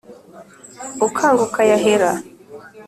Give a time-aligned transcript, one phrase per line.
[1.07, 2.11] ukanga ukayahera.